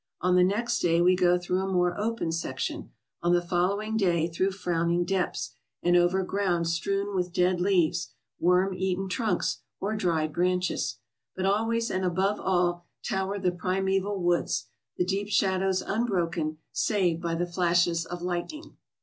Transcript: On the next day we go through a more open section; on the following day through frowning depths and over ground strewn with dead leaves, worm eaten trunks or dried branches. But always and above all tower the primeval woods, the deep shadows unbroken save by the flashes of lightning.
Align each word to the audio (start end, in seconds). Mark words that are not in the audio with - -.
On 0.19 0.35
the 0.35 0.43
next 0.43 0.79
day 0.79 0.99
we 0.99 1.15
go 1.15 1.37
through 1.37 1.59
a 1.59 1.71
more 1.71 1.95
open 1.95 2.31
section; 2.31 2.89
on 3.21 3.33
the 3.33 3.39
following 3.43 3.97
day 3.97 4.27
through 4.27 4.49
frowning 4.49 5.05
depths 5.05 5.53
and 5.83 5.95
over 5.95 6.23
ground 6.23 6.67
strewn 6.67 7.15
with 7.15 7.31
dead 7.31 7.61
leaves, 7.61 8.09
worm 8.39 8.73
eaten 8.73 9.07
trunks 9.07 9.59
or 9.79 9.95
dried 9.95 10.33
branches. 10.33 10.97
But 11.35 11.45
always 11.45 11.91
and 11.91 12.03
above 12.03 12.39
all 12.39 12.83
tower 13.07 13.37
the 13.37 13.51
primeval 13.51 14.19
woods, 14.19 14.65
the 14.97 15.05
deep 15.05 15.27
shadows 15.27 15.83
unbroken 15.83 16.57
save 16.71 17.21
by 17.21 17.35
the 17.35 17.45
flashes 17.45 18.03
of 18.03 18.23
lightning. 18.23 18.77